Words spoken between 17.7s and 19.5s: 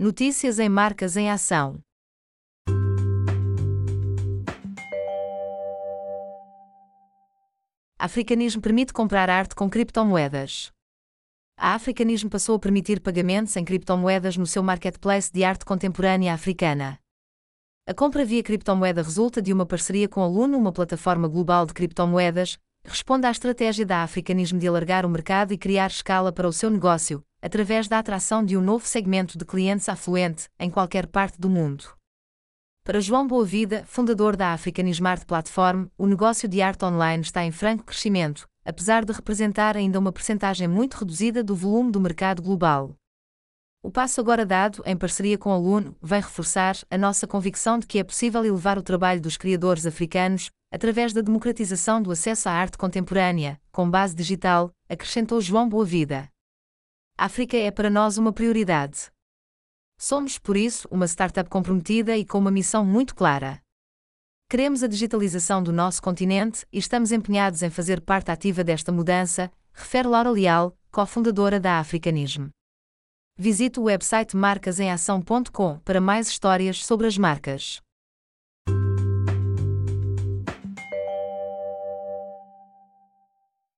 A compra via criptomoeda resulta